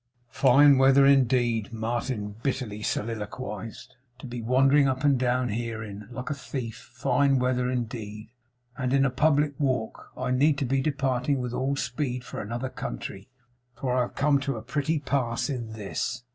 'Fine 0.29 0.79
weather 0.79 1.05
indeed,' 1.05 1.71
Martin 1.71 2.33
bitterly 2.41 2.81
soliloquised, 2.81 3.97
'to 4.17 4.25
be 4.25 4.41
wandering 4.41 4.87
up 4.87 5.03
and 5.03 5.19
down 5.19 5.49
here 5.49 5.83
in, 5.83 6.07
like 6.09 6.31
a 6.31 6.33
thief! 6.33 6.89
Fine 6.91 7.37
weather 7.37 7.69
indeed, 7.69 8.01
for 8.03 8.05
a 8.05 8.07
meeting 8.07 8.25
of 8.25 8.49
lovers 8.49 8.49
in 8.49 8.77
the 8.79 8.79
open 8.79 8.79
air, 8.79 8.83
and 8.83 8.93
in 8.93 9.05
a 9.05 9.15
public 9.15 9.59
walk! 9.59 10.11
I 10.17 10.31
need 10.31 10.67
be 10.67 10.81
departing, 10.81 11.39
with 11.39 11.53
all 11.53 11.75
speed, 11.75 12.23
for 12.23 12.41
another 12.41 12.69
country; 12.69 13.29
for 13.75 13.95
I 13.95 14.01
have 14.01 14.15
come 14.15 14.39
to 14.39 14.57
a 14.57 14.63
pretty 14.63 14.97
pass 14.97 15.51
in 15.51 15.73
this! 15.73 16.23